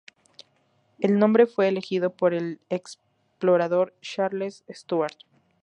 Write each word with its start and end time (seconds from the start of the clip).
El 0.99 1.19
nombre 1.19 1.45
fue 1.45 1.67
elegido 1.67 2.09
por 2.11 2.33
el 2.33 2.59
explorador 2.71 3.93
Charles 4.01 4.63
Stuart. 4.67 5.13